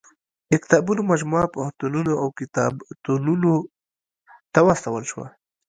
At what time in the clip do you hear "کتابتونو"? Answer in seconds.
2.39-3.53